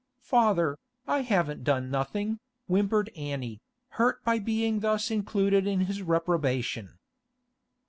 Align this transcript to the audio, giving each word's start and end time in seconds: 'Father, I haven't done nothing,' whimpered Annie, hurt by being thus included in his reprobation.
'Father, 0.23 0.79
I 1.05 1.19
haven't 1.19 1.63
done 1.63 1.91
nothing,' 1.91 2.39
whimpered 2.65 3.11
Annie, 3.15 3.59
hurt 3.89 4.23
by 4.23 4.39
being 4.39 4.79
thus 4.79 5.11
included 5.11 5.67
in 5.67 5.81
his 5.81 6.01
reprobation. 6.01 6.97